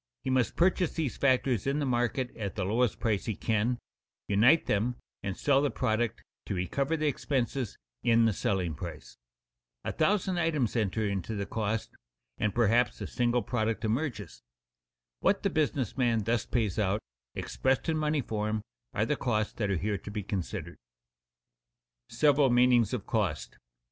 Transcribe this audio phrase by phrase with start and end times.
[0.23, 3.77] He must purchase these factors in the market at the lowest price he can,
[4.27, 9.19] unite them and sell the product to recover the expenses in the selling price.
[9.83, 11.91] A thousand items enter into the cost
[12.39, 14.41] and perhaps a single product emerges.
[15.19, 17.03] What the business man thus pays out,
[17.35, 18.63] expressed in money form,
[18.95, 20.77] are the costs that are here to be considered.
[22.09, 23.57] [Sidenote: Several meanings of cost] 2.